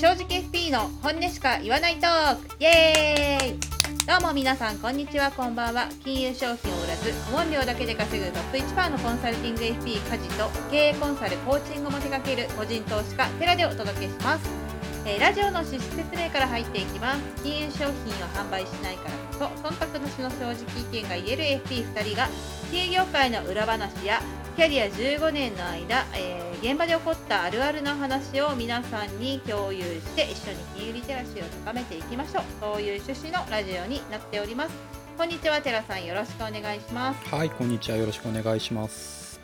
[0.00, 2.46] 正直 FP の本音しか言わないトーク。
[2.60, 4.06] イエーイ。
[4.06, 5.88] どうも皆さんこんにちはこんばんは。
[6.04, 14.48] 金融商品を売らず顧問料だけで稼ぐトップ1%のコンサルティング FP 家事と経営コンサルコーチングも手掛ける個人投資家テラでお届けします、
[15.04, 17.42] えーラジオの趣旨説明から入っていきます。
[17.42, 17.92] 金融商品を
[18.38, 22.28] 販売しないからこそ忖度なしの正直意見が言える FP2 人が
[22.70, 24.22] 金融業界の裏話や
[24.58, 34.74] キャリア15年の間、えー現場で起こったあるあるな話を皆さんに共有して一緒に金融リテラシーを高めていきましょうそういう趣旨のラジオになっております
[35.16, 37.98] こんにちはテラさんよろしくお願いしますはい、こんにちは。
[37.98, 39.40] よろしくお願いします。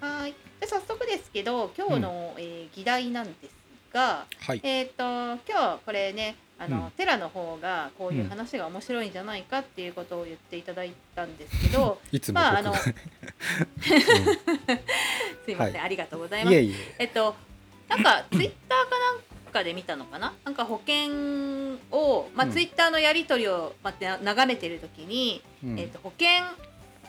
[0.00, 3.50] はいで早速ですけど今日の、えー議題なんです
[3.92, 4.60] がはい。
[4.62, 6.90] えっ、と今日これねあの、うん。
[6.92, 12.84] テラの方がこういう話が面白いんじゃないかっていうことを言っていただいたんですけど、 いつもまああの僕が、
[15.44, 15.78] すいません、はい。
[15.78, 16.54] ありがとうございます。
[16.54, 17.04] いえいえ。
[17.04, 17.34] っと、
[17.88, 18.98] なんかツイッターか
[19.44, 20.34] なんかで見たのかな？
[20.44, 21.12] なんか保険
[21.90, 22.52] を、まあうん。
[22.52, 25.66] ツイッターのやり取りを、まあ、眺めてる時に、え。
[25.66, 25.78] うん。
[25.78, 26.28] えっと、保険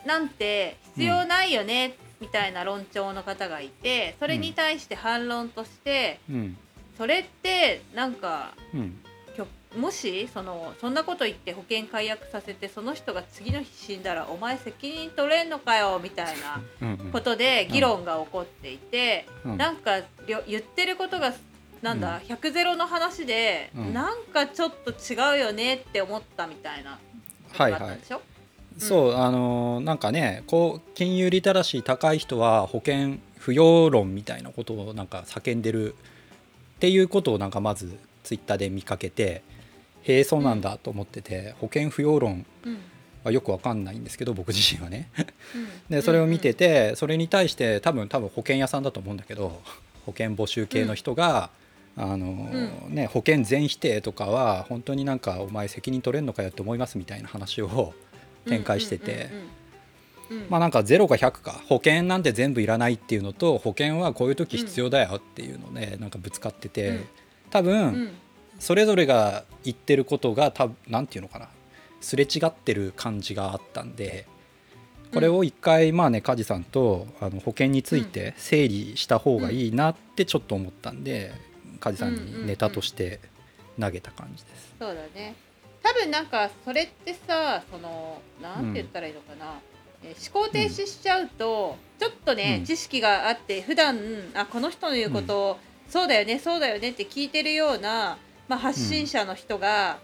[0.06, 6.58] なんて必要ないよね、みたいな論調の方がいてそれに対して反論として、うん。
[6.98, 9.02] それってなんかうん。
[9.78, 17.12] もしそのそんなこと言って保険解約させてその人が次の日死んだらお前責任取れんのかよみたいなうんうん。
[17.12, 19.28] ことで議論が起こっていて。
[19.46, 21.34] うんなんか言ってることが
[21.82, 27.00] なんだ、100ゼロの話で、うんなんかちょっと違うよねって思ったみたいな
[27.52, 28.06] ことはいはいがあったんで。
[28.06, 28.22] しょ、
[28.78, 35.98] そう、あのーなんかね、こう金融リテラシー高い人は保険不要論みたいなことをなんか叫んでるっ
[36.80, 39.42] ていうことをなんかまずツイッターで見かけて、
[40.10, 42.78] へえそうなんだと思ってて、保険不要論うん。
[43.22, 45.10] はよくわかんないんですけど僕自身はね。
[45.54, 45.68] うん。
[45.98, 49.62] でそれを見てて、それに対して多分多分保険屋さんだと思うんだけど
[50.06, 51.50] 保険募集系の人が、
[51.98, 52.50] あの
[52.88, 57.94] ね、保険全否定とかは本当になんかお前責任取れんのかよって思いますみたいな話を
[58.48, 59.28] 展開してて、
[60.50, 61.62] まあなんか0か100か。
[61.68, 67.06] 保険なんて全部いらないっていうのと保険はこういう時必要だよっていうのでなんかぶつかってて、うん。
[67.52, 68.12] 多う分ん
[68.60, 71.50] それぞれが言ってることが多分なんていうのかな
[72.02, 74.28] すれ違ってる感じがあったんで
[75.14, 81.32] これを一回まあね梶さんとあの保険について整理した方がいいなってちょっと思ったんで
[81.80, 83.20] 梶さんにネタとして
[83.80, 84.76] 投げた感じです。
[84.78, 85.34] そうだね。
[85.82, 89.60] 多分なんかそれってさそのなんて言ったらいいのかな、
[90.04, 92.66] えー思考停止しちゃうと、ちょっとね、うん。
[92.66, 94.00] 知識があって普段
[94.34, 95.60] あこの人の言うことを、
[95.90, 98.18] そうだよねそうだよねって聞いてるような、
[98.50, 100.00] まあ、発信者の人が、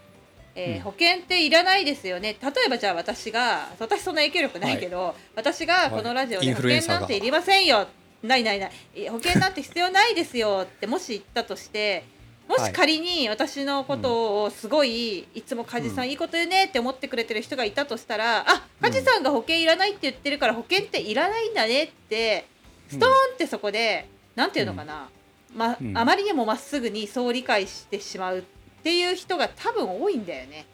[0.54, 0.80] えーうん。
[0.82, 2.36] 保険っていらないですよね。
[2.42, 7.86] 例えばじゃあ私が私そんな影響力ないけど、私がこのラジオで保険なんていりませんよ。
[8.22, 8.72] ないないない。
[8.94, 12.04] え保険なんて必要ないですよってもし言ったとして
[12.48, 22.46] もし仮に私のことをすごいいつも梶さんいいこと言うねって思ってくれてる人がいたとしたらあ梶さんが保険いらないって言ってるから保険っていらないんだねって
[22.88, 25.25] ストーンってそこでなんていうのかな、まうん
[25.56, 28.42] ま、あまりにもまっすぐにそう理解してしまうっ
[28.82, 30.66] ていう人が多分多いんだよね。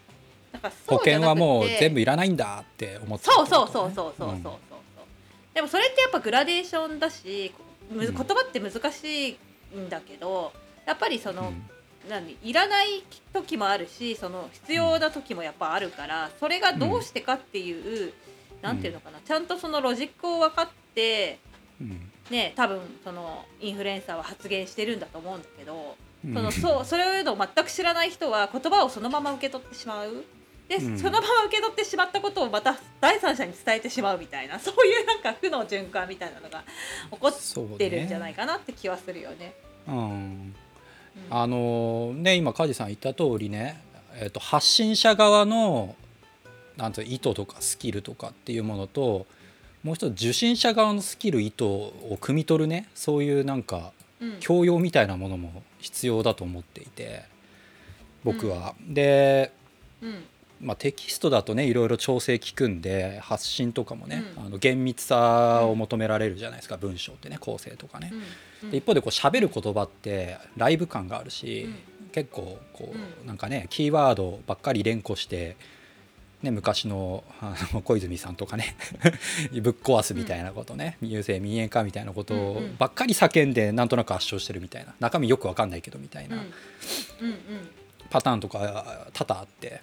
[0.52, 4.56] なんか保険はもう全部いらないんだって思って、ね、そうそうそうそうそうそうそう、う。
[4.56, 4.58] ん、
[5.54, 7.52] でもそれってやっぱグラデーションだし
[7.90, 9.38] 言葉って難しい
[9.78, 18.12] んだけど、うん、やっぱりその、うん、いらない時もあるしその必要な時もやっぱあるからそれがどうしてかっていう、うん、
[18.60, 19.20] なんていうのかな。
[19.24, 21.38] ちゃんとそのロジックを分かって、
[21.80, 30.24] うん、ね多分そのインフルエンサーは発言してるんだと思うんだけど、うんそのそうそれを全く知らない人は言葉をそのまま受け取ってしまう。
[30.68, 36.62] で、うんそのまま受け取ってしまったことをまた第三者に伝えてしまうみたいな そういうなんか負の循環みたいなのが
[37.10, 39.54] 起こってるんじゃないかなって気はするよね。
[39.88, 40.54] うんうん
[41.28, 43.82] あのね今梶さん言った通りね、
[44.14, 45.94] えっと発信者側の
[46.76, 49.26] なんて意図とかスキルとかっていうものと
[49.82, 54.36] もう一つ受信者側のスキル意図を汲み取るねそういうなんかうん。
[54.40, 57.24] 教養みたいなものも必要だと思っていて
[58.24, 58.74] 僕は。
[58.80, 59.52] で、
[60.00, 60.24] うん。
[60.60, 64.46] まあ、テキストだとねいろいろ調整効くんで発信とかもね、うん。
[64.46, 68.12] あの厳密さを求められるじゃないですか文章ってね構成とかね。
[68.62, 68.70] うん。
[68.70, 72.10] で一方でこう喋る言葉ってライブ感があるし、うん。
[72.12, 75.56] 結構こう、うなんかねキーワードばっかり連呼して、
[76.42, 78.76] ね、昔のあの 小泉さんとかね
[79.62, 82.76] ぶっ壊すみたいなことね、郵政民営化みたいなことをうんうん。
[82.76, 84.94] ばっかり叫んでなんとなく圧勝してるみたいな。
[85.00, 86.36] 中身よくわかんないけどみたいな。
[86.36, 86.42] うん。
[86.42, 87.70] うん
[88.10, 89.80] パターンとか多々あって。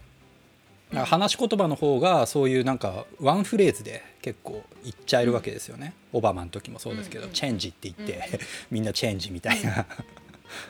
[0.91, 7.33] なんか話し言葉の方がそういうなんかワンフレーズで結構言っちゃえるわけですよね、オバマの時もそうですけど、うんうん。
[7.33, 8.39] チェンジって言って、うんうん。
[8.71, 9.85] みんなチェンジみたいな、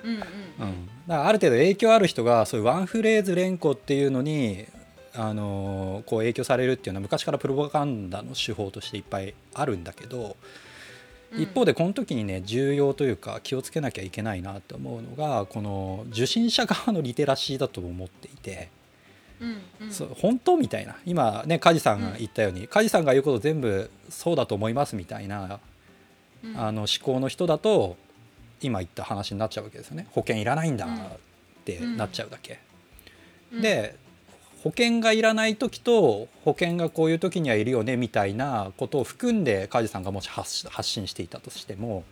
[0.04, 0.18] うんうん。
[0.18, 0.26] うん、
[1.08, 4.68] だからある程度影響ある人がそういうワンフレーズ連呼っていうのに、
[5.16, 10.38] あのーこう影響されるっていうのは昔からプロパガンダの手法としていっぱいあるんだけど、
[11.32, 11.42] うん。
[11.42, 18.70] 一方でこの時にね重要というか気をつけなきゃいけないなって思うのがこの受信者側のリテラシーだと思っていて、
[19.42, 19.92] うんうん。
[19.92, 20.96] そう本当みたいな。
[21.06, 25.60] 今ね梶さんが言ったように、梶さんが言うこと全部そうだと思いますみたいな
[26.44, 26.60] うん。
[26.60, 27.98] あの思考の人だと
[28.62, 30.08] 今言った話になっちゃうわけですよね。
[30.12, 30.90] 保険いらないんだっ
[31.66, 32.60] てなっちゃうだけ、
[33.54, 33.62] うん。
[33.62, 33.96] で
[34.64, 42.04] 保険がいらない時と保険がこういう時にはいるよねみたいなことを含んで梶さんがもし発信していたとしても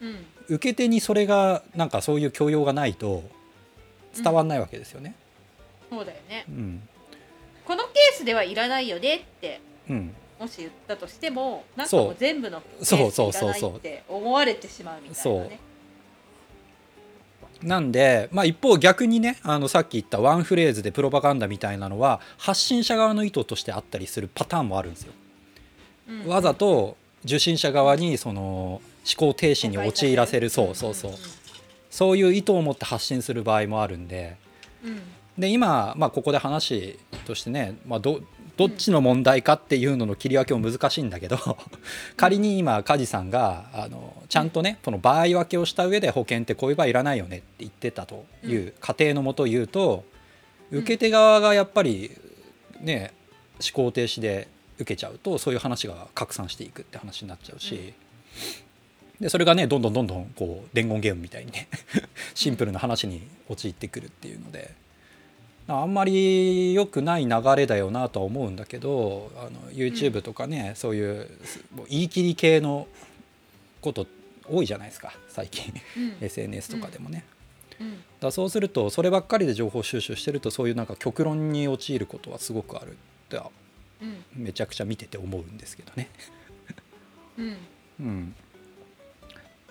[0.00, 0.26] うん。
[0.48, 3.22] 受け手にそれがなんかそういう教養がないと
[4.14, 5.14] 伝わんないわけですよね。
[5.88, 6.44] そうだよね。
[6.48, 6.82] うん、
[7.64, 12.12] このケースではいらないよねってうん、もし言ったとしてもなんかもそう。
[12.12, 15.60] う全部のケースそうそういらないそうそうって思われてしまうみたいなね
[17.62, 25.12] なんで、まあ、一方逆にねあのさっき言ったワンフレーズでプロパガンダみたいなのは発信者側の意図としてあったりするパターンもあるんですよ。
[26.08, 26.26] うん。
[26.26, 28.80] わざと受信者側にその思
[29.16, 31.12] 考停止に陥らせるそうそうそう
[31.90, 32.18] そう。
[32.18, 34.36] いう意図を持って発信する場合もあるんで
[34.82, 35.00] うんうん。
[35.38, 38.24] で今、まあ、ここで話としてね、まあ、どど
[38.66, 41.38] っちの問題かっていうのの切り分けも難しいんだけど
[42.16, 50.04] 仮に今梶さんがあのちゃんとねその場合分けをした上で保険ってこういう場合いらないよねって言ってたという過程のもと言うと
[50.70, 52.10] 受け手側がやっぱり
[52.80, 53.12] ね
[53.60, 57.94] 思考停止で受けちゃうとそういう話が拡散していくって話になっちゃうし。
[59.20, 61.68] でそれがねどんどんどんどんこう伝言ゲームみたいにね
[62.34, 64.74] シンプルな話に陥ってくるっていうので
[65.70, 71.28] あんまり良くない流れだよなとは思うんだけどあの YouTube とかね、そういう
[71.88, 72.86] 言い切り系の
[73.80, 74.06] こと
[74.48, 75.72] 多いじゃないですか最近。
[75.96, 76.16] うん。
[76.20, 77.24] SNS とかでもね。
[77.80, 78.02] うん。
[78.20, 82.94] だそうするとそればっかりで情報収集してるとそういうなんか極論に陥ることはすごくあるっ
[83.28, 83.40] て
[84.34, 86.08] めちゃくちゃ見てて思うんですけどね。
[87.38, 87.56] うん。
[88.00, 88.34] うん、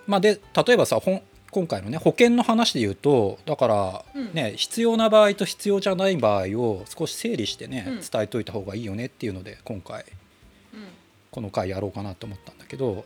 [0.05, 4.33] まあで例えばさほん今回のね保険の話で言うとだからうん。
[4.33, 7.99] ね、必要な場合と必要じゃない場合を少し整理してね、うん。
[7.99, 10.05] 伝えといた方がいいよねっていうので今回
[10.73, 10.87] うん。
[11.31, 13.05] この回やろうかなと思ったんだけど、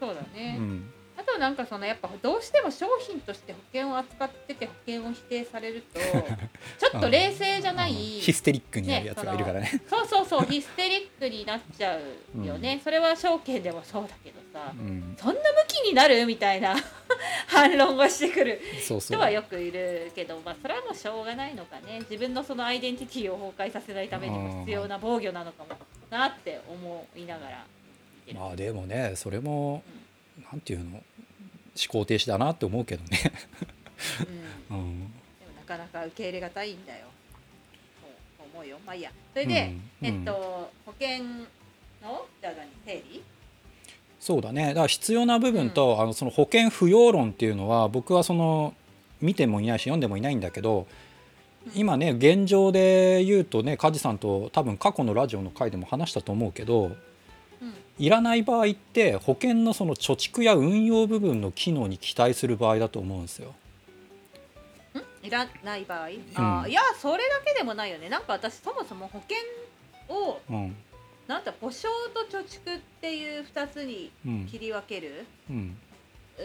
[0.00, 0.82] そうだうねん、
[1.16, 6.00] あとなんかそのやっぱどうしても商品として保険を扱ってて保険を否定されると
[6.80, 9.82] ちょっと冷静じゃないうんヒステリックになるやつがいるからね。
[9.88, 16.26] そうそうそうヒステリックになっちゃうよね、それは証券でもそうだけどさうん、そんな向きになる？
[16.26, 16.74] みたいな
[17.46, 25.70] 反論をしてくる人はよくいるけど、まあ、それはもうしょうがないのかね自分のそのアイデンティティを崩壊させないためにも必要な防御なのかも
[26.10, 27.66] なって思いながら。
[28.34, 29.82] まあでもねそれも、
[30.52, 30.90] なんていうの？
[30.96, 31.02] 思
[31.88, 33.18] 考停止だなって思うけどね。
[34.70, 34.98] うん うん
[35.40, 37.06] でもなかなか受け入れがたいんだよ。
[38.52, 38.78] 思うよ。
[38.84, 39.12] まあいいや。
[39.32, 41.24] それで、うんえっと保険
[42.02, 42.68] のじゃあ何？
[42.84, 43.22] 整理？
[44.20, 44.68] そうだね。
[44.68, 48.74] だから必要な部分と、あのその保険不要論っていうのは僕はその
[49.20, 50.86] 見てもいないし読んでもいないんだけど
[51.74, 56.94] 今ね現状で言うとね梶さんと多分過去のラジオの回でも話したと思うけどうん。
[57.98, 63.54] いらない場合って保険のその貯蓄や運用部分の機能に期待する場合だと思うんですよ。
[65.22, 65.26] ん？
[65.26, 68.08] いらない場合、あーいやそれだけでもないよね。
[68.08, 69.36] なんか私そもそも保険
[70.08, 70.76] をうん
[71.30, 74.46] なんだ保証と貯蓄っていう二つにうん。
[74.46, 75.76] 切り分けるうん、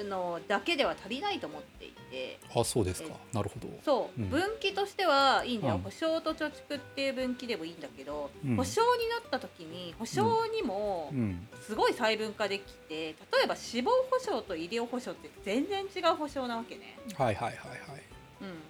[0.07, 2.37] のだけでは足りないと思っていて。
[2.55, 3.15] あそうですか。
[3.33, 3.67] なるほど。
[3.83, 4.29] そう、うん。
[4.29, 5.81] 分岐としてはいいんだよ、うん。
[5.81, 8.55] 保証と貯蓄っていう分岐でもいいんだけど、うん。
[8.57, 11.47] 保証になった時に保証にもうん。
[11.65, 13.15] すごい細分化できて例
[13.45, 16.95] えば死亡保障と医療保障って全然違う保障なわけね。
[17.15, 17.79] はいはいはいはい。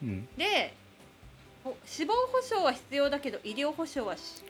[0.02, 0.28] うん、うん。
[0.38, 0.74] で
[1.66, 4.44] ほ死亡保障は必要だけど医療保障はし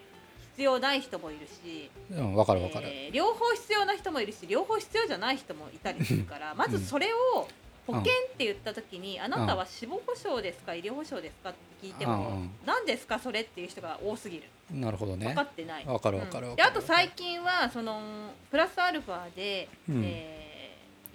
[0.56, 2.88] 必要ない人もいるし、うん、わかるわかる。
[2.88, 7.48] えー両方必要な人もいるし両方必要じゃない人もいたりするからまずそれを
[7.88, 12.50] 保険って言った時に、あなたは死亡保障ですか医療保障ですかって聞いても、うんうん。
[12.66, 14.44] 何ですかそれっていう人が多すぎる。
[14.72, 15.28] なるほどね。
[15.28, 15.42] 分か。
[15.44, 15.86] ってない。
[15.86, 16.48] わかるわかるわかる。
[16.50, 18.02] うんであと最近はその
[18.50, 20.02] プラスアルファで、うん。
[20.04, 20.46] えー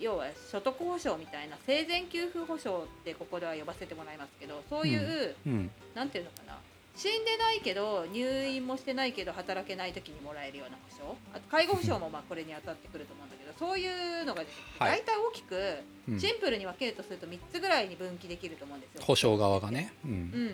[0.01, 5.71] 要は所得保障みたいな生前給付保障ってここでは呼ばせてもらいますけどそういう、うん。
[5.95, 6.57] なんていうのかな
[6.97, 14.99] 死んでないけど入院もしてないけど働けない時にもらえるような保障あと介護保障もまあこれに当たってくると思うんだけどそういうのが出てきて、はい。
[14.99, 15.79] 大体大きく
[16.09, 16.21] うん。
[16.21, 19.03] シンプルに分けるとすると3つぐらいに分岐できると思うんですよ。
[19.05, 19.93] 保証側がね。
[20.05, 20.11] うん。
[20.13, 20.49] うん、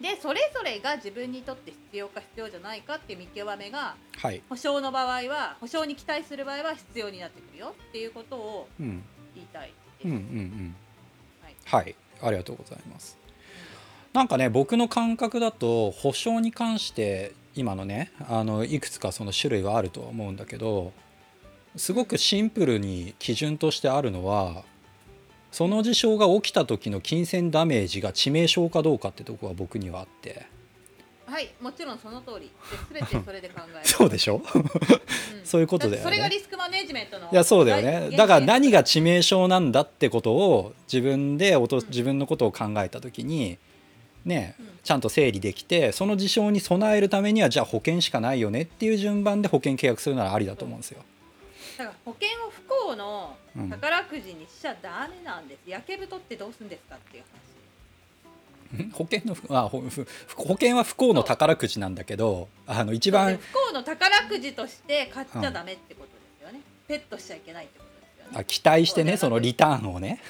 [0.00, 4.42] でそれぞれが自分にとって必要か必要じゃないかっていう見極めがはい。
[4.48, 7.74] 保証の場合は保証に期待する場合は必要になってくるよ。
[7.88, 9.02] っていうことをうん。
[9.34, 10.08] 言いたいです。
[10.08, 10.76] うんうんうん。
[11.66, 11.94] ははい。
[12.22, 13.17] ありがとうございます
[14.12, 20.92] なんかね僕の感覚だと保証に関して今のねあのいくつかその種類はあるとは思うんだけど
[21.76, 24.64] すごくシンプルに基準としてあるのは
[25.50, 30.46] その事象が起きた時の金銭ダメージが致命傷かどうかってとこは僕にはあって。
[31.26, 32.50] はいもちろんその通り。
[32.92, 33.84] で全て それで考える。
[33.84, 34.42] そうでしょ？
[34.54, 34.64] うん。
[35.44, 36.04] そういうことだよね。
[36.04, 38.16] それがリスクマネジメントのいやそうだよね。
[38.16, 43.58] だから何が致命命傷なんだってことを自分でおと自分のことを考えた時に
[44.28, 51.04] ねうんちゃんと整理できてその事象に備えるためにはじゃあ保険しかないよねっていう順番で保険契約するならありだと思うんですよ。
[51.76, 57.24] だから保険を不幸のうん宝くじにしちゃダメなんです、やけ太ってどうすんですかっていう
[58.86, 58.90] ん？
[58.92, 59.82] 保険の不あ保
[60.54, 70.20] 険は不幸の宝くじなんだけどあの一番不幸の宝くじとして買っちゃダメってことですよね、ペットしちゃいけないってことですよねあ期待してねそのリターンをね。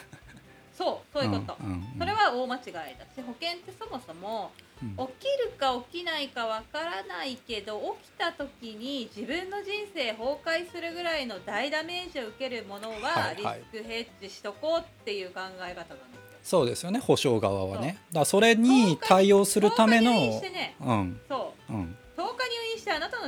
[0.78, 4.97] そうそういうこと、うんそれは大間違いだし保険ってそもそもうん。
[5.08, 13.61] 起きるか起きないかわからないけど起きた時に自分の人生崩壊するぐらいの大ダメージを受けるものははいリはい。
[13.73, 16.38] スクヘッジしとこうっていう考え方なんですよ。
[16.44, 17.99] そうですよね保証側はね。
[18.12, 20.76] だそれに対応するため10日入院のね。
[20.80, 21.20] うん。
[21.28, 21.47] そう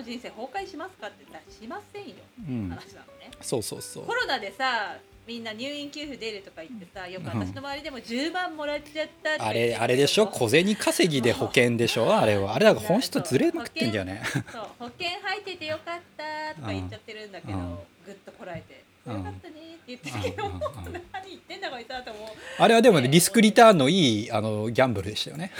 [0.00, 2.14] の人生崩壊しますかって言ったらしませんよ。
[2.48, 2.68] うん。
[2.70, 3.30] 話なのね。
[3.40, 4.04] そうそうそう。
[4.06, 4.14] コ。
[4.14, 9.42] ロナでさみんな入院給付出るとか言ってさよく私の周りでも10万もらっちゃったって。
[9.42, 10.26] あれあれでしょ？
[10.26, 12.16] 小銭稼ぎで保険でしょ？
[12.16, 12.54] あれは。
[12.54, 14.22] あれだから本質ずれまくってんだよね？
[14.50, 14.66] そう。
[14.78, 17.78] 保険入っててよかったとか言っちゃってるんだけど、うん。
[18.04, 19.18] ぐっとこらえて、うん。
[19.18, 20.52] よかったねって言ってるけど、うん。
[20.52, 20.56] うん。
[20.56, 20.62] うん。
[21.12, 22.28] 何言ってんだこいつだと思う、
[22.58, 25.52] あれはでもリスクリターンのいいあのギャンブルでしたよね。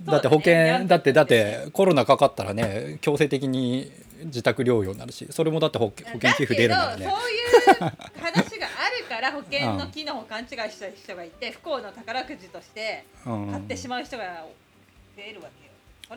[0.00, 3.90] うんだって保険だってだってコロナかかったらね強制的に
[4.24, 7.04] 自宅療養になるしそれもだって保険保険給付出るならね。
[7.04, 13.50] だけどそういう話があるから 保険の機能を勘違いした人がいて不幸の宝くじとしてうん。
[13.50, 14.46] 買ってしまう人が
[15.16, 15.72] 出るわけよ。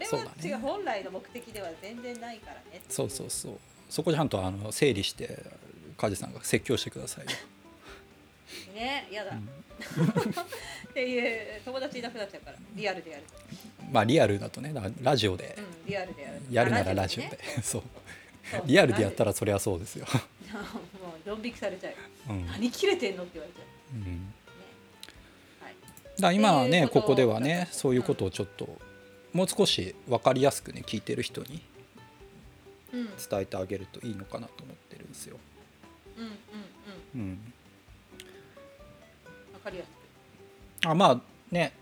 [0.07, 3.57] それは違う本来の目的では全然ないからねそうそうそう。
[3.89, 5.39] そこちゃんとあの整理して
[5.97, 7.31] 梶さんが説教してくださいよ。
[8.75, 9.39] ねやだ、うん。
[10.89, 12.57] っていう友達いなくなっちゃうから。
[12.75, 13.23] リアルでやる
[13.91, 15.55] まあリアルだとねラジオで。
[15.57, 16.41] うんリアルでやる。
[16.51, 17.39] やるならラジオで。
[17.63, 17.83] そう。
[18.65, 20.05] リアルでやったらそれはそうですよ。
[20.53, 21.91] らもうドン引きされちゃう。
[21.91, 21.97] よ
[22.29, 22.47] うん。
[22.47, 23.95] 何切れてんのって言われちゃう。
[23.95, 24.03] うん。
[24.03, 24.09] ね。
[25.61, 25.75] はい。
[26.19, 28.77] だ今はねここではねそういうことをちょっと
[29.33, 31.61] もう少し分かりやすくね聞いてる人に
[32.93, 32.99] うん。
[33.01, 33.07] うん。
[33.17, 35.37] 伝えてあげるといいのかなと思ってるんですよ。
[36.17, 36.31] うんうん
[37.15, 37.37] うん、わ
[39.65, 41.73] かりやすあまあね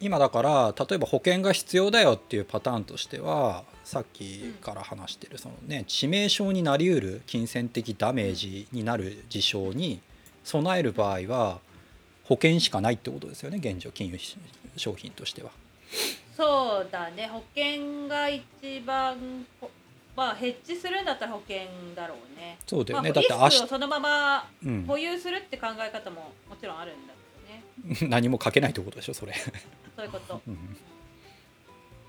[0.00, 10.00] 今だから例えば保険が必要だよっていうパターンとしてはさっきから話してるそのね致命傷になりうる金銭的ダメージになる事象に
[10.44, 11.60] 備える場合は
[12.24, 14.18] 保険しかないってことですよね現状金融
[14.76, 15.50] 商品としては。
[15.50, 17.28] くそうだね。
[17.28, 18.44] 保険が一
[18.86, 19.70] 番こ
[20.16, 21.58] まあヘッジするんだったら保険
[21.94, 22.58] だろうね。
[22.66, 27.12] そうだよね、まあ、だって明日リスクを、そのままうん、保有するって考え方ももちろんあるんだけど。
[27.12, 27.21] ね
[28.08, 29.34] 何もかけないってことでしょそれ。
[29.34, 30.40] そういうこと。
[30.46, 30.76] うん。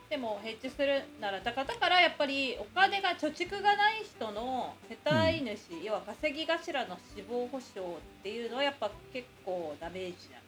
[0.10, 10.42] でもヘッジするならだからだからやっぱりお金が貯蓄がない人の世帯主、要は稼ぎ頭の死亡保障っていうのはやっぱ結構ダメージじゃない？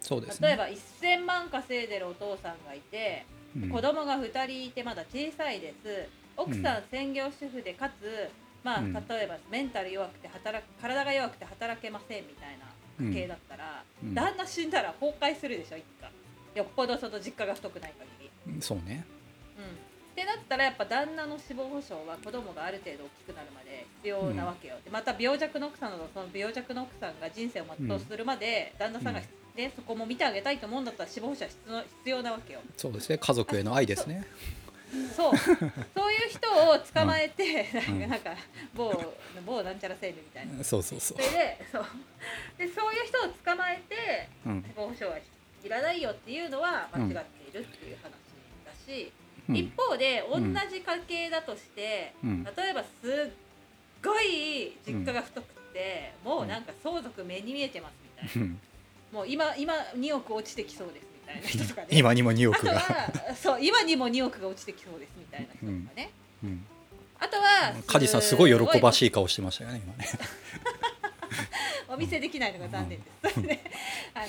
[0.00, 0.48] そうですね。
[0.48, 3.68] 例えば1000万稼いでるお父さんがいて、うん。
[3.68, 6.08] 子供が2人いてまだ小さいです。
[6.36, 8.30] 奥さん専業主婦でかつ、
[8.62, 8.92] まあ、うん。
[8.94, 12.64] 例えばメンタル弱くて働く体が弱くて働けませんみたいな
[13.00, 14.14] 家系だったら、うん。
[14.14, 16.10] 旦那死んだら崩壊するでしょ一家。
[16.58, 18.62] よっぽどその実家が太くない限り。
[18.62, 19.04] そうね。
[19.58, 19.68] うん、っ
[20.14, 32.60] てなったらやっぱ旦那の死亡保障は子供がある程度大きくなるまで必要なわけよ、でまた病弱の奥さんなどその病弱の奥さんが人生を全うするまで、旦那さんが、うんね、そこも見てあげたいと思うんだったら死亡保障は必要必要なわけよ。
[32.76, 33.18] そうですね。
[33.18, 34.24] 家族への愛ですね。
[35.16, 35.36] そう。
[35.36, 38.08] そういう人を捕まえて、うん。
[38.08, 38.34] なんか
[38.74, 40.64] 某某なんちゃら生命みたいな。
[40.64, 41.18] そうそうそう。
[41.18, 41.22] そ。
[41.22, 41.86] れでそう。
[42.58, 44.64] でそういう人を捕まえてうん。
[44.76, 45.18] 保障は
[45.64, 48.10] いらないよっていうのは間違っているっていう話
[48.64, 49.12] だし、
[49.48, 49.56] うん。
[49.56, 50.54] 一方で同ん。
[50.70, 52.44] じ家系だとして、うん。
[52.44, 53.30] 例えばすっ
[54.04, 58.60] ごい実家が太くて、もうなんか相続目に見えてますみたいな、うん。
[59.12, 61.86] もう今今2億落ちてきそうですみたいな人とかね。
[61.90, 62.80] 今にも2あと億が。
[62.80, 66.10] はそう今にも2億が落ちてきそうですみたいな人とかね、
[66.42, 66.66] うん。
[67.18, 70.08] あとは梶さんすごい喜ばいしい顔してましたよね今ね。
[71.88, 73.42] お見せできないのが残念です。
[73.42, 73.60] で
[74.14, 74.26] あの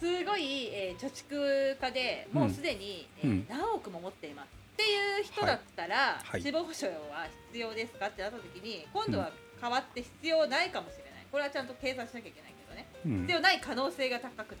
[0.00, 3.46] すごい、えー貯蓄家でもうすでに、えーうん。
[3.48, 6.42] 何億も持っていますっていう人だったら、はい。
[6.42, 11.26] 死亡保障は必要ですかってなった時に今度は変わって必要ないかもしれない。
[11.30, 12.86] これはちゃんと計算しなきゃいけないけどね。
[13.06, 13.20] うん。
[13.22, 14.58] 必要ない可能性が高くなる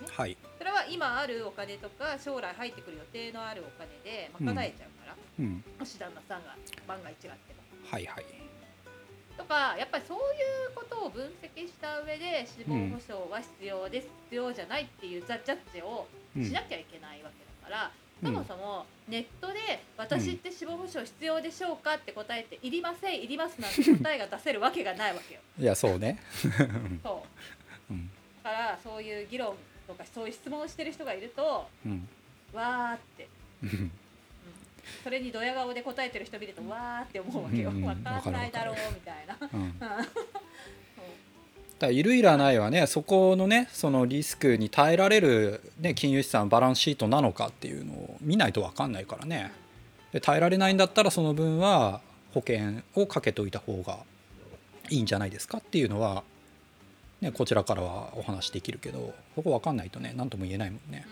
[0.00, 0.06] ね。
[0.10, 0.36] はい。
[0.58, 5.64] それは今あるお金とか将来入ってくる予定のあるお金で賄えちゃうから、うん。
[5.78, 7.60] もし旦那さんが万が一があっても。
[7.90, 8.24] はいはい。
[9.36, 16.44] とかやっぱりそういうことを分析した上で死亡保障は必要です、必要じゃないっていうザ・ジャッジをうん。
[16.44, 17.90] しなきゃいけないわけだから、
[18.22, 18.34] うん。
[18.34, 25.40] そもそもネットで「私って死亡保障必要でしょうか?」って答えて「いりませんいります」なんて答えが出せるわけがないわけよ。
[25.58, 26.18] いやそうね。
[27.02, 27.24] そ
[27.88, 27.90] う。
[27.92, 28.10] うん。
[28.44, 29.56] だからそういう議論
[29.90, 32.08] とかそういう質問をしてる人がいるとうん。
[32.52, 33.28] わーって、
[33.62, 33.68] うん。
[33.68, 33.92] うん
[35.04, 37.70] それにドヤ顔で答えてる人見るとわーって思うわけよ。
[37.70, 39.36] うんわかんないだろうみたいな。
[41.78, 49.52] だいるいらないはねそこのねそのリスクに耐えられる、ね、金融資産バランスシートなのかっていうのを見ないと分かんないからね。
[50.12, 52.00] で耐えられないんだったらその分は
[52.34, 53.98] 保険をかけといた方が
[54.90, 56.24] いいんじゃないですかっていうのは、
[57.20, 61.06] ね、こちらからはお話できるけどそこ分かんないとね何とも言えないもんね。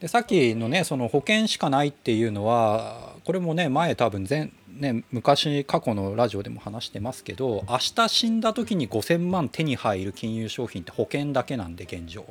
[0.00, 12.26] でさっきのねその保険しかないっていうのはこれもね前多分前、ね、昔過去のラジオでも話してますけど明日死んだ時に5,000万手に入る金融商品って保険だけなんで現状。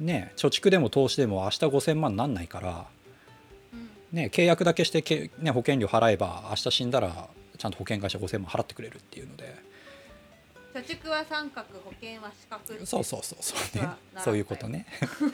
[0.00, 0.06] ね。
[0.06, 2.86] ね貯蓄でも投資でも明日5,000万なんないから、
[3.74, 3.88] うん。
[4.10, 7.28] ね、契約だけしてけ、ね、保険料払えば明日死んだら
[7.58, 9.65] ちゃんと保険会社5,000万払ってくれるっていうので
[10.76, 13.86] 貯蓄は三角保険は四角そうそうそうそう、ね。
[13.86, 14.84] は、そういうことね。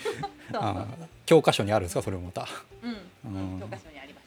[0.55, 0.87] あ
[1.27, 2.47] 教科書にあるんですかそれもまた。
[3.25, 3.61] うん、うん。
[3.61, 4.27] 教科書にありまし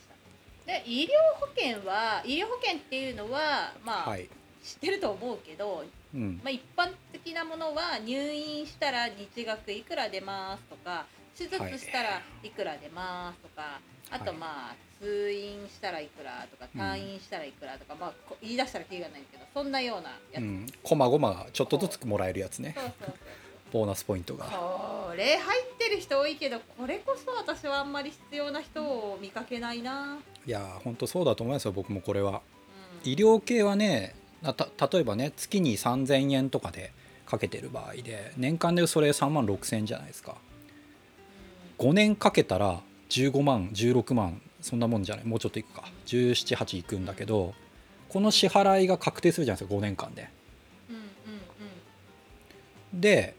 [0.66, 0.72] た。
[0.72, 4.28] で医療保険は医療保険っていうのはまあ、はい。
[4.64, 6.42] 知ってると思うけど、うん。
[6.44, 11.06] まあ、一般的なものは入院したら日額いくら出ますとか
[11.38, 13.80] 手術したらいくら出ますとか、
[14.12, 14.38] あとはい。
[14.38, 22.74] まあ通院したらいくらとかうん退院したらいくらとか、まあこ言い出したらキリがないけどそんなようなやつ、うん、こまごまちょっとずつもらえるやつね。
[22.76, 23.16] そうそうそう
[23.74, 24.46] ボーナスポイントが。
[24.46, 32.42] これ入ってる人多いけどこれこそ私はあんまり必要な人を見かけないな、いやー本当そうだと思いますよ僕もこれは。
[33.04, 36.94] うん、医療系はねなた例えばね月に3000円とかで
[37.26, 40.38] かけてる場合で年間でそれ3万6000円じゃないですか。
[41.80, 42.82] 5年かけたら
[43.22, 45.26] 15万16万そんなもんじゃない？
[45.26, 45.84] もうちょっといくか。
[46.06, 47.54] 178いくんだけど
[48.10, 50.30] この支払いが確定するじゃないですか5年間で。
[50.90, 51.02] うんうん
[52.94, 53.02] うん。
[53.02, 53.36] で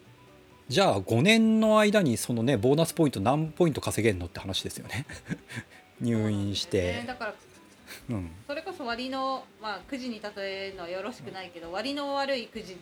[0.68, 5.06] じゃあ5年の間にそのねボーナスポイント何ポイント稼げんのって話ですよね。
[6.00, 6.70] 入院しね。
[6.70, 7.34] てだから
[8.10, 8.30] うん。
[8.46, 12.76] それこそ割のまあくじに例えるのはよろしくないけど割の悪いくじ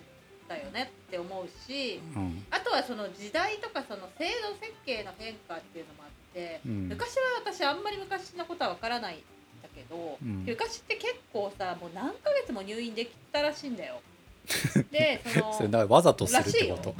[0.48, 2.44] だよねって思うしうん。
[2.50, 6.03] あとはその時代とかその制度設計の変化っていうのも
[6.34, 6.88] てうん。
[6.88, 9.18] 昔は私あんまり昔のことはわからないん
[9.62, 10.44] だけど、うん。
[10.46, 14.00] 昔って結構さもう何ヶ月も入院できたらしいんだよ。
[14.90, 16.94] でそのそれなわざとするってらしいこと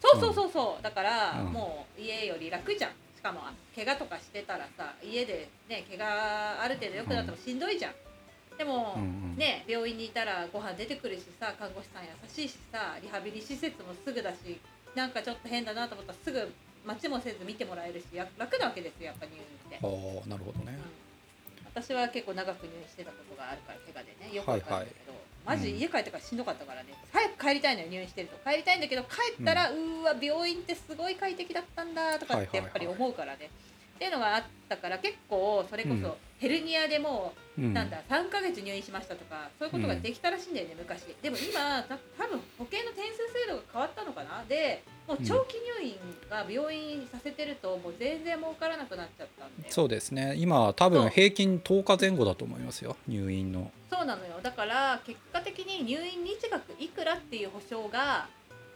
[0.00, 0.82] そうそうそうそう。
[0.82, 1.52] だから、うん。
[1.52, 2.92] もう家より楽じゃん。
[3.16, 3.40] しかも
[3.76, 7.92] 怪我とかしてたらさ家でね怪我ある程度良くなってもしんどいじゃん、
[8.56, 9.36] でも、うんうん。
[9.36, 14.58] ね病院にいたらご飯出てくるしさ看護師さん優しいしさリハビリ施設もすぐだし
[14.94, 16.50] なんかちょっと変だなと思ったらすぐ
[16.84, 20.78] 待ちもせず見てもらえるしや楽なわけですよやっぱ入院って、ああなるほどね。
[20.78, 25.12] うん、私は結構長く入院してたことがあるから怪我でねよくわかるんだけど、
[25.44, 26.94] マジうん家帰ってからしんどかったからね。
[27.12, 28.36] 早く帰りたいのよ入院してると。
[28.48, 33.50] 帰りたいんだけど帰ったら、うーわ病院ってすごい快適だったんだとかはいはいはいってやっぱり思うからね、
[33.96, 36.02] っていうのがあったから結構それこうん。
[36.02, 37.90] そヘルニアでもう、うんなん。
[37.90, 41.02] だ3ヶ月入院しましたとかそういうことができたらしいんだよね、昔。
[41.20, 44.42] でも今た多分保険の点数制度が変わったのかな？
[44.48, 45.94] でもう長期入院
[46.30, 49.70] が病院にさせてるともう全然儲からなくなっちゃったんで。
[49.70, 50.34] そうですね。
[50.38, 53.70] 今多分平均10日前後だと思いますよ入院の。
[53.90, 54.40] そうなのよ。
[54.42, 58.28] だから結果的に入院日額いくらっていう保証が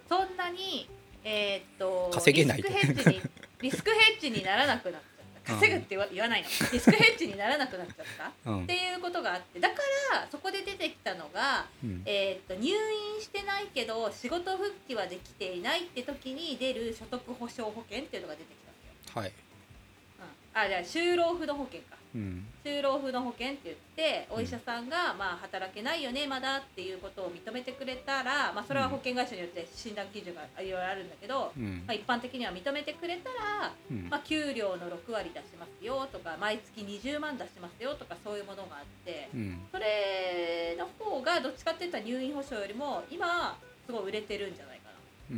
[0.08, 0.86] そんなに
[1.24, 3.22] えーっと稼げないリスクヘッジに
[3.62, 5.13] リスクヘッジにならなくなっちゃった
[5.44, 6.48] 稼ぐって言わないの。
[6.72, 8.32] リスクヘッジにならなくなっちゃった。
[8.50, 8.62] うん。
[8.64, 9.60] っていうことがあって。
[9.60, 9.76] だか
[10.12, 12.02] らそこで出てきたのが、うん。
[12.06, 19.20] えーっと入院してないけど仕事復帰はできていないって時に出る所得保障保険っていうのが出てきたんですよ。
[19.22, 19.28] はい。
[19.28, 21.96] うん、あじゃあ就労不の保険か。
[22.14, 31.84] うん就労不の保険って言ってお医者さんがまあ働けないよねまだっていうことを認めてくれたら、まあ、それは保険会社によって診断基準がいろいろあるんだけど、うん。
[31.86, 34.08] まあ、一般的には認めてくれたら、うん。
[34.08, 39.60] まあ、給料の6割出しますよとか毎月20万出しますよとかそういうものがあってうん。
[39.70, 45.36] それの方がどっちかっていったら入院保障よりも今すごい売れてるんじゃないかな。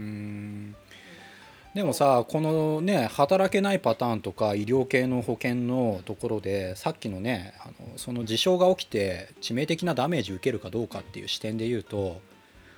[1.77, 12.21] うんでもさこのね働けないパターンとか医療系の保険のところでさっきのねあのその事象が起きて致命的なダメージ受けるかどうかっていう視点で言うと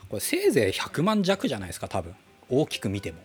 [0.09, 2.15] これせいぜい100万弱じゃないですか多分。
[2.51, 3.19] 大きく見ても。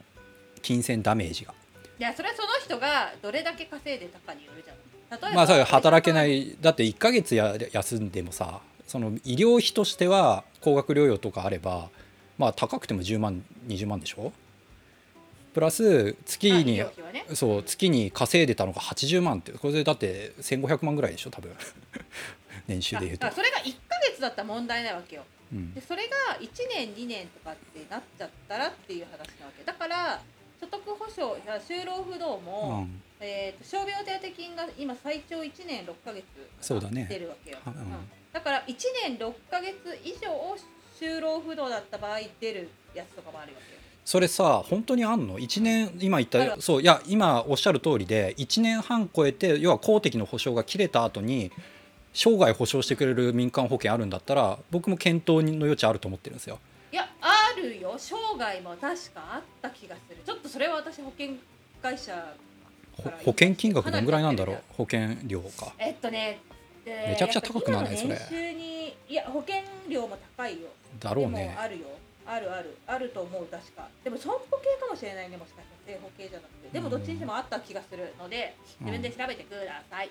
[0.61, 1.53] 金銭ダメージが。
[1.99, 4.77] いやそれはその人がどれだけ稼いでたかによるじゃん
[5.21, 6.57] 例えばまあそれ働けない。
[6.59, 11.89] だって1ヶ月や休んでもさその医療費としては高額療養とかあれば
[12.37, 14.33] まあ高くても10万20万でしょ
[15.53, 16.87] プラス月にね。
[17.33, 21.55] そう月に稼いでたのが80万ってこれでだって1500万ぐらいでしょ多分。
[22.67, 23.27] 年収でいうと。
[23.27, 25.23] あ、それが1ヶ月だったら問題ないわけよ。
[25.51, 25.73] うん。
[25.73, 29.63] でそれが1年2年とかってなっちゃったらっていう話なわけ。
[29.63, 30.21] だから
[30.59, 33.01] 所得保障や就労不動うも、ん。
[33.19, 36.25] えー、と傷病手当金が今最長1年6ヶ月
[36.59, 37.05] そうだね。
[37.09, 38.09] 出るわけよ、はうん。
[38.33, 38.75] だから1
[39.07, 40.57] 年6ヶ月以上
[40.99, 51.51] 就労不動だった場合出るやつとかもあるわけよそれさ本当にあんの？1年今言ったそういや今おっしゃる通りで1年半超えて要は公的の保障が切れた後に
[52.13, 56.59] 生涯保障してくれる民間保険あるんだったら僕も検討の余地あると思ってるんですよ。
[56.91, 57.95] いやあるよ。
[57.97, 60.17] 生涯も確かあった気がする。
[60.23, 61.35] ちょっとそれは私保険
[61.81, 62.35] 会社
[62.91, 64.57] ほ保険金額どんぐらいなんだろう？
[64.77, 66.39] 保険料かえっとね
[66.85, 68.09] でめちゃくちゃ高くならないそれ。
[68.09, 70.67] 年収にいや保険料も高いよ。
[70.99, 71.53] でだろうね。
[71.55, 71.85] もあるよ
[72.25, 73.87] あるあるあると思う確か。
[74.03, 80.09] でも損保系かもしれないねもしかしたら正保系じゃなくてでもどっちにしてもあった気がするので自分で調べてください、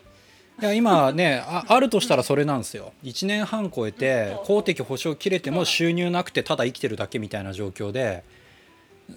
[0.60, 2.92] いや今ねああるとしたらそれなんですよ。
[3.02, 8.22] 1年半超えてうん公的保障切れても収入なくてただ生きてるだけみたいな状況で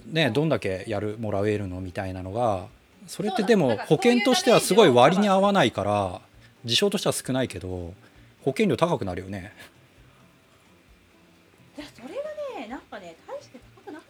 [0.06, 2.66] ねどんだけやるもらえるのみたいなのが
[3.06, 6.20] それってでも保険としてはすごい割に合わないから
[6.64, 7.94] 事象としては少ないけど
[8.42, 9.52] 保険料高くなるよね
[11.76, 13.60] いやそれがねなんかね大して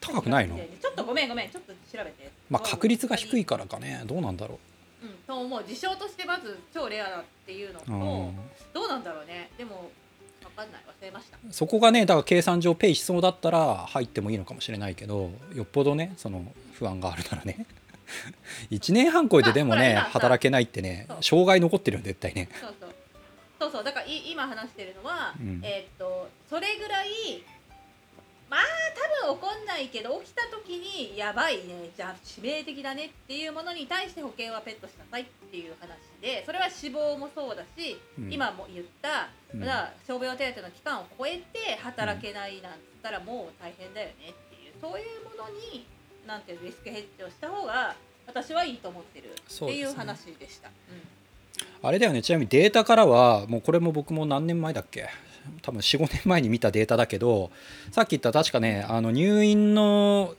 [0.07, 0.57] 高くないの？
[0.57, 2.31] ちょっとごめんごめんちょっと調べて。
[2.51, 4.03] まあ確率が低いからかね。
[4.07, 4.59] どうなんだろ
[5.03, 5.07] う。
[5.07, 5.64] んと思う。
[5.66, 8.37] 事象としてまず超レアだっていうのと、う、うん、
[8.73, 9.51] どうなんだろうね。
[9.59, 9.90] でも
[10.42, 10.83] 分かんない。
[10.87, 11.38] 忘れました。
[11.51, 17.66] そこがねだから計算上ペイしそうだったら入ってもいいのかもしれないけどよっぽどねその不安があるならね。
[18.71, 22.49] 1年半超えてでもねまあ働けないってね障害残ってるよ絶対ね。
[22.61, 22.90] そうそう。
[23.59, 23.85] そうそう。
[23.85, 25.61] だからい今話してるのは、うん。
[25.62, 27.09] えーっとそれぐらい
[28.49, 28.61] まあ
[29.25, 38.33] 多分起こんないけど起きた時にやばいねじゃあ致命的だねっていうものに対して保険はペットしなさいっていう話でそれは死亡もそうだし、うん。
[38.33, 39.61] 今も言った、うん。
[39.61, 45.87] だ傷病手当の期間を超えて働けないなんつったらもう大変だよねっていうそういうものに
[46.27, 47.95] なんていうのリスクヘッジをした方が
[48.27, 50.69] 私はいいと思ってるっていう話でした。
[50.69, 50.75] うん。
[51.83, 52.23] あれだよね。
[52.23, 55.09] ちなみにデータからはもうこれも僕も何年前だっけ？
[55.63, 57.51] 多分45年前に見たデータだけど
[57.93, 60.35] さっき言った確かねあの入院の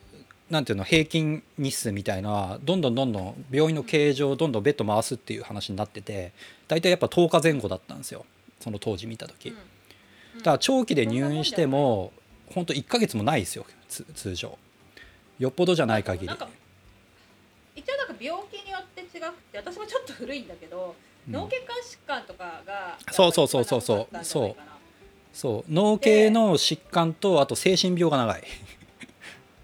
[0.50, 6.32] なんていうの平均日数みたいなどんどんどんどん病院の経営上どんどんベッド回すっていう話になってて
[6.68, 8.26] 大体やっぱ10日前後だったんですよ
[8.60, 9.50] その当時見た時。
[9.50, 10.38] うん。
[10.40, 12.12] だから長期で入院しても
[12.54, 14.58] 本当1ヶ月もないですよつ通常。
[15.40, 16.34] よっぽどじゃない限り。
[17.76, 20.96] 一応なんか病気によって違くて私もちょっと古いんだけど、
[21.28, 21.34] うん。
[21.34, 23.98] 脳血管疾患とかがそうそうそうそうそう。
[23.98, 24.26] やっ
[25.38, 28.44] そう脳系の疾患とあと精神病が長い。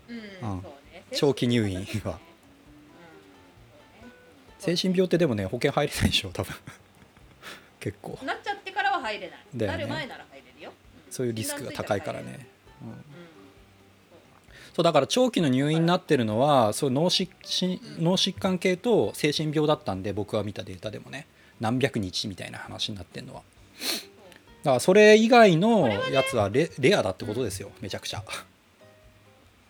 [0.08, 0.62] うん、うん。
[0.62, 1.04] そうね。
[1.12, 1.82] 長期入院は。
[1.82, 1.90] うん。
[1.90, 2.20] そうね
[4.60, 6.54] 精神病ってでもね保険入れないでしょ多分。
[7.82, 8.20] 結構。
[8.24, 9.66] なっちゃってからは入れない、ね。
[9.66, 10.74] なる前なら入れるよ、ん
[11.10, 12.48] そういうリスクが高いからね、
[14.76, 21.26] そうだから長期の入院になってるのはそう脳疾し脳疾患系と精神病だったんで僕が見たデータでもね。
[21.60, 23.42] 何百日みたいな話になってるのは
[24.64, 28.24] だからそれ以外のやつはレレアだってことですよめちゃくちゃ、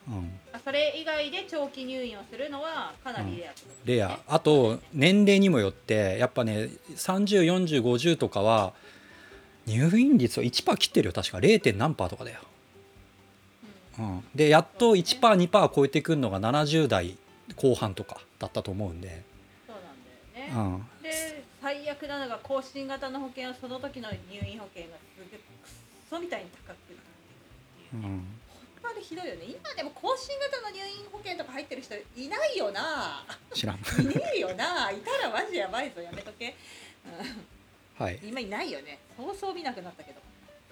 [0.07, 3.95] うん、あそれ以外で長期入院をするのはかなりレアってことですね。
[3.95, 4.19] レア。
[4.27, 8.73] あと年齢にもよってやっぱね304050とかは
[9.65, 11.39] 入院率は1%切ってるよ確か。
[11.39, 11.75] 0.
[11.75, 12.41] 何パーとかだよ、
[13.97, 17.17] うん、でやっと 1%2% 超えてくるのが70代
[17.55, 19.23] 後半とかだったと思うんで、
[19.67, 25.71] そうなんだよね、うん、で最悪なのが更新型の保険はその時の入院保険がすげえくっ
[26.09, 27.07] そみたいに高くなってくるっ
[27.89, 28.03] ていう。
[28.03, 28.27] ね、うん、
[28.83, 29.45] 本当にひどいよね。
[29.47, 33.23] 今でも更新型の入院保険とか入ってる人いないよな。
[33.53, 33.77] 知らん。
[33.79, 34.91] いねえよな。
[34.91, 36.53] いたらマジやばいぞやめとけ、
[37.97, 38.15] はい。
[38.17, 38.99] うん、今いないよね。
[39.15, 40.19] そうそう見なくなったけど。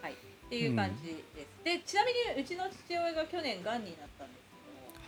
[0.02, 0.12] はい。
[0.12, 0.16] っ
[0.52, 4.44] ていう感じです、でちなみにうちの父親が去年がんになったんです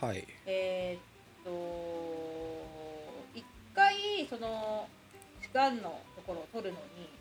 [0.00, 0.26] どはい。
[0.46, 2.64] えーっと
[3.34, 3.44] 一
[3.74, 4.88] 回その
[5.54, 5.82] がんの
[6.16, 6.78] ところを取るの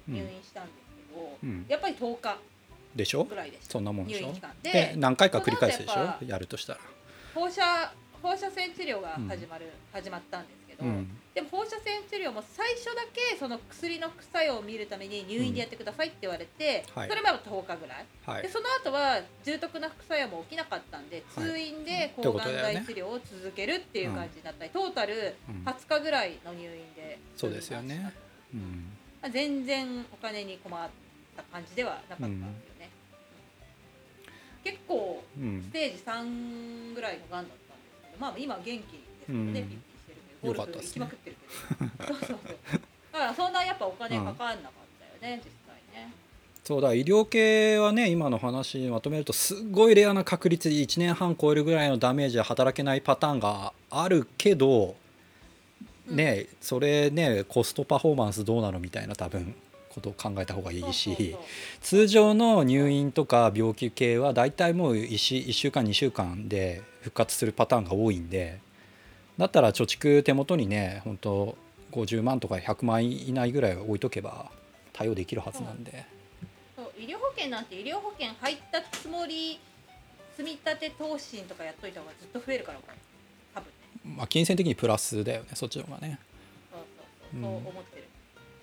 [0.10, 0.78] に入院したんです
[1.14, 1.66] けど、うん。
[1.70, 2.38] やっぱり10日
[2.96, 3.24] でしょ？
[3.24, 4.20] ぐらいでしたそんなもんでしょ？
[4.22, 6.26] 入院期間でで何回か繰り返すでしょ？
[6.26, 6.80] やるとしたら。
[7.36, 7.62] 放射
[8.22, 11.20] 放射線治療が始まる、始まったんですけど、うん。
[11.34, 17.10] でも放射線治療も最初だけその薬の副作用を見るために入院でやってくださいって言われて、はい。
[17.10, 18.44] それまで10日ぐらい、はい。
[18.44, 21.46] でその後は重篤な副作用も起きなかったんで、はい。
[21.50, 25.64] 通院で抗がん剤治療を続けるっていう感じになったり、トータルうん。
[25.66, 28.14] 20日ぐらいの入院でそうですよね。
[28.54, 28.92] うん。
[29.22, 30.90] まあ全然お金に困っ
[31.36, 32.90] た感じではなかったんですよね、
[34.64, 35.64] 結構うん。
[35.64, 39.84] ステージ3ぐらいのがんだったんですけどまあ今元気ですけどね、うん
[40.44, 41.00] ピッピしてるけどゴルフよかったですね。
[41.00, 41.36] 行きまくってる
[42.00, 42.38] けどそうそうそう。
[43.14, 44.56] だからそんなやっぱお金かかんなかっ
[45.22, 46.14] たよね、実際ね。
[46.64, 54.96] そうだ医療系はね今の話まとめるとすっごいレアな確率で1年半超えるぐらいのダメージで働けないパターンがあるけど、
[56.10, 56.16] うん。
[56.16, 59.56] ねそれねコストパフォーマンスどうなのみたいな多分
[59.90, 61.36] ことを考えた方がいいし
[61.82, 68.60] 通常の入院とか病気系は大体もう 1, 1週間2週間で復活するパターンが多いんで
[69.38, 71.58] だったら貯蓄手元にね本当
[71.92, 74.52] 50万とか100万以内ぐらい置いとけば
[74.92, 76.06] 対応できるはずなんで。
[76.76, 79.60] そう医療保険なんて医療保険入ったつもり
[80.36, 82.80] 積み立て投資とかやっといた方がずっと増えるから
[83.54, 84.16] 多分ね。
[84.18, 86.20] まあ、金銭的にプラスだよねそっちの方がね。
[86.72, 86.82] そう
[87.32, 87.64] そうそう、うん。
[87.64, 88.08] そう思ってる。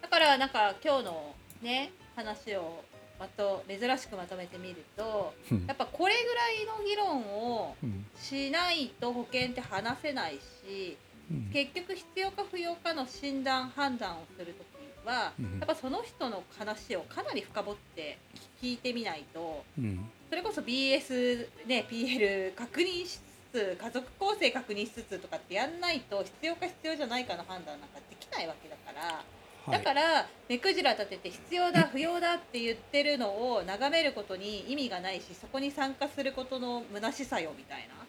[0.02, 2.84] だからなんか今日のね話を
[3.20, 5.66] まと珍しくまとめてみるとうん。
[5.66, 8.06] やっぱこれぐらいの議論をうん。
[8.16, 10.96] しないと保険って話せないし
[11.30, 11.50] うん。
[11.52, 15.58] 結局必要か不要かの診断判断をするときはうん。
[15.58, 18.18] やっぱその人の話をかなり深掘って
[18.62, 20.08] 聞いてみないとうん。
[20.30, 29.24] それこそ BS、ね、PL 確認しつつ家族構成確認しつつとかってやんないと必要か必要じゃないかの判断なんかできないわけだから、
[29.66, 38.06] はいだから目くじら立てて必要だ不要だって言ってるのを眺めることに意味がないしそこに参加することの虚しさよみたいな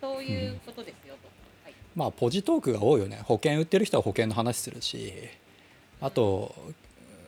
[0.00, 1.28] そういうことですよと。
[1.64, 5.12] はいまあポジトークが多いよね保険売ってる人は保険の話するし
[6.00, 6.54] あと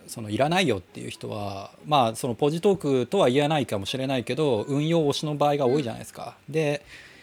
[0.06, 6.36] そのいらないよっていう人はまあそのポジトークとは言えないかもしれないけど運用推しの場合が多いじゃないですか。
[6.48, 7.13] でうんうん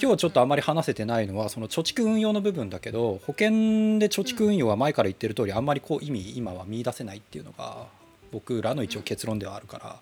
[0.00, 7.86] 今日ちょっとあまり話せてないのはその貯蓄運用の部分だけど保険で貯蓄運用は前から言ってる通りあんまりこう意味今は見出せないっていうのが
[8.32, 9.96] 僕らの一応結論ではあるから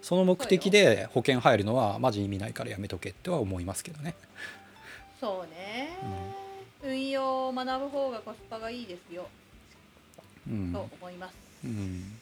[0.00, 4.14] その目的で保険入るのはマジ意味ないからやめとけっては思いますけどね。
[5.20, 5.96] そうね、
[6.82, 9.28] 運用を学ぶ方がコスパがいいですよ、
[10.50, 10.72] うん。
[10.72, 11.34] と思います。
[11.64, 11.70] うん。
[11.70, 12.21] はい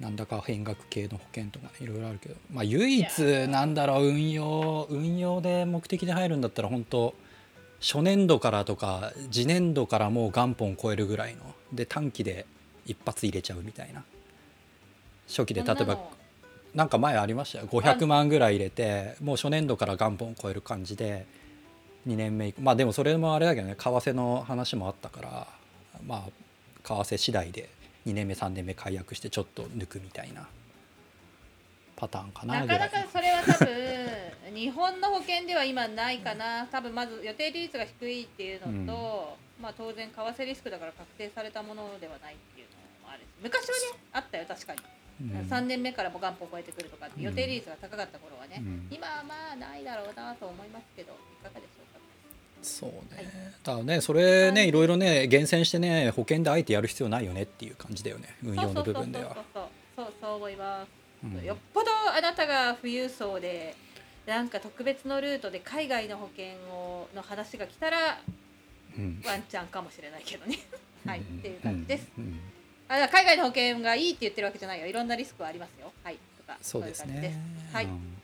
[0.00, 7.14] なんだか変額系の保険とかいろいろあるけど、まあ、唯一なんだろう運用運用で目的で入るんだったら本当
[7.80, 12.46] 初年度からとか次年度からもう元本超えるぐらいので短期で
[12.84, 14.04] 一発入れちゃうみたいな。
[15.28, 15.98] 初期で例えば
[16.74, 17.66] なんか前ありましたよ。
[17.66, 21.26] 500万ぐらい入れてもう初年度から元本超える感じで
[22.06, 25.48] 2年目まあでもそれもあれだけどね為替の話もあったから
[26.06, 26.30] まあ
[26.84, 27.68] 為替次第で
[28.06, 30.46] 2年目3年目解約してちょっと抜くみたいな
[31.96, 36.66] パターンかななかないかそれは多分日本の保険では今ないかな。
[36.66, 42.68] 多分まず予定利率が低いっていうのと、まあ当然為替リスクだから確定されたものではないっていう
[43.02, 43.26] のもあるし。
[43.42, 44.80] 昔はねあったよ確かに、
[45.22, 45.48] うん。
[45.50, 48.88] 3年目からも元本超えてくるとかって予定利率が高かった頃はね、うん。
[48.90, 51.95] 今はまあないだろうなと思いますけどいかがでしょうか
[52.62, 53.24] そうはい。
[53.24, 54.72] ねだからねそれねい。
[54.72, 58.34] ろいろね厳選してね保険であえてやる必要ないよねっていう感じだよね。
[58.42, 59.24] 運用の部分では。
[59.24, 59.64] そうそうそう
[59.96, 60.14] そうそう。
[60.20, 60.88] そう思います、
[61.24, 61.44] うん。
[61.44, 63.74] よっぽどあなたが富裕層で
[64.26, 68.18] なんか特別のルートで海外の保険をの話が来たら
[68.96, 69.22] うん。
[69.24, 70.58] ワンチャンかもしれないけどね。
[71.06, 71.20] はい。
[71.20, 72.24] っていう感じです、うん。
[72.24, 72.40] うん
[72.88, 74.86] あ海外の保険がいいって言ってるわけじゃないよ。
[74.86, 75.92] いろんなリスクはありますよ。
[76.04, 76.18] はい。
[76.38, 77.40] とかそうですい感じでね
[77.72, 77.84] はい。
[77.86, 78.16] うん。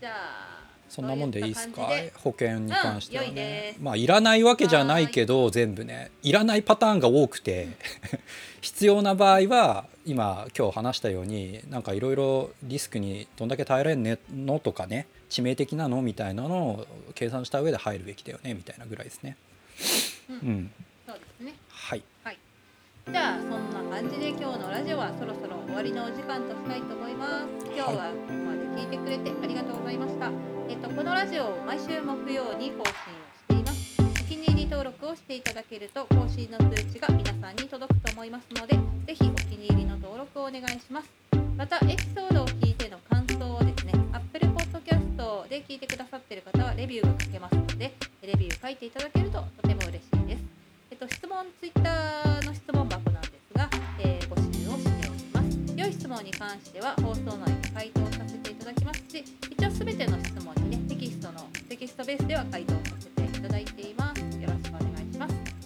[0.00, 1.88] じゃあそんなもんでいいですか？
[2.22, 3.30] 保険に関してはね。
[3.32, 3.78] です。
[3.80, 6.10] まあいらないわけじゃないけど全部ね。
[6.22, 7.68] いらないパターンが多くて。
[8.62, 19.36] 必要な場合は今今日話したようになんかいろいろリスクにどんだけ耐えられんねのとかね致命的なのみたいなのを計算した上で入るべきだよねみたいなぐらいですね。
[20.28, 20.36] うん。
[20.36, 20.70] うん、
[21.06, 21.54] そうですね。
[21.68, 22.02] はい。
[23.08, 27.66] じゃあそんな感じで今日のラジオはそろそろ終わりのお時間としたいと思います。
[27.66, 32.84] 今日はここまで聞いてくれてありがとうございましたえっとこのラジオを毎週木曜に更新をし
[33.48, 34.02] ています。
[34.02, 38.74] お気に入り登録をしていただけると更新の通知が皆さんに届くと思いますので
[39.06, 41.08] ぜひお気に入りの登録をお願いします。
[41.56, 50.42] またエピソードを聞いての感想をですね Apple Podcast で聞いてくださっている方はレビューが書けますのでレビュー書いていただけるととても嬉しいです。
[50.90, 53.68] えっと、質問、ツイッターの質問箱なんですが、
[54.00, 55.76] えー募集をしております。
[55.76, 58.15] 良い質問に関しては放送内で回答
[59.06, 64.20] させていただきますし、一応すべての質問にね、テキストのテキストベースでは回答させていただいています。
[64.20, 65.56] よろしくお願いします。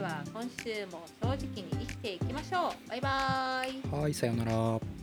[0.00, 4.97] は今週も正直に生きていきましょうバイバーイはいさようなら